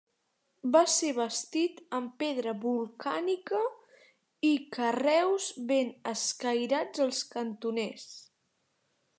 [0.75, 3.61] Va ser bastit amb pedra volcànica
[4.51, 8.13] i carreus ben escairats als cantoners.